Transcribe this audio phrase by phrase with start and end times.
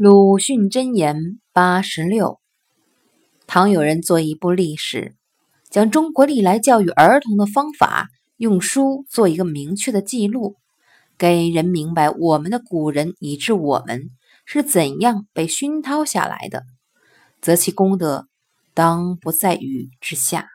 [0.00, 2.38] 鲁迅箴言八十六：
[3.48, 5.16] 倘有人做一部历史，
[5.70, 8.06] 将中国历来教育儿童的方法
[8.36, 10.54] 用书做一个明确的记录，
[11.18, 14.10] 给人明白我们的古人以至我们
[14.46, 16.62] 是怎样被熏陶下来的，
[17.40, 18.28] 则其功德
[18.74, 20.46] 当不在语之下。